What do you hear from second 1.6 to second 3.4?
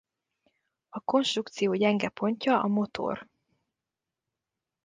gyenge pontja a motor.